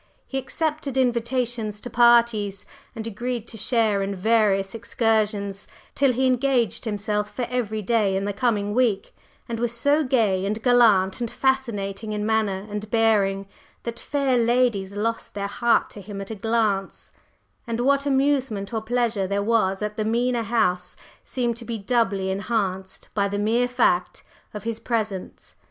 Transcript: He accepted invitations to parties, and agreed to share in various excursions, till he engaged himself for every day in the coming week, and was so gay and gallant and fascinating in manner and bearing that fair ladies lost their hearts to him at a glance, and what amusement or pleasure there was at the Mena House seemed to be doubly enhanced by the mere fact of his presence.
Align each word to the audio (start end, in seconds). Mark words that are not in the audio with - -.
He 0.25 0.39
accepted 0.39 0.97
invitations 0.97 1.79
to 1.81 1.87
parties, 1.91 2.65
and 2.95 3.05
agreed 3.05 3.47
to 3.49 3.55
share 3.55 4.01
in 4.01 4.15
various 4.15 4.73
excursions, 4.73 5.67
till 5.93 6.11
he 6.11 6.25
engaged 6.25 6.85
himself 6.85 7.29
for 7.35 7.43
every 7.51 7.83
day 7.83 8.15
in 8.17 8.25
the 8.25 8.33
coming 8.33 8.73
week, 8.73 9.15
and 9.47 9.59
was 9.59 9.71
so 9.77 10.03
gay 10.03 10.43
and 10.43 10.59
gallant 10.63 11.21
and 11.21 11.29
fascinating 11.29 12.13
in 12.13 12.25
manner 12.25 12.65
and 12.67 12.89
bearing 12.89 13.47
that 13.83 13.99
fair 13.99 14.39
ladies 14.39 14.97
lost 14.97 15.35
their 15.35 15.45
hearts 15.45 15.93
to 15.93 16.01
him 16.01 16.19
at 16.19 16.31
a 16.31 16.35
glance, 16.35 17.11
and 17.67 17.79
what 17.81 18.07
amusement 18.07 18.73
or 18.73 18.81
pleasure 18.81 19.27
there 19.27 19.43
was 19.43 19.83
at 19.83 19.97
the 19.97 20.03
Mena 20.03 20.41
House 20.41 20.97
seemed 21.23 21.57
to 21.57 21.63
be 21.63 21.77
doubly 21.77 22.31
enhanced 22.31 23.07
by 23.13 23.27
the 23.27 23.37
mere 23.37 23.67
fact 23.67 24.23
of 24.51 24.63
his 24.63 24.79
presence. 24.79 25.53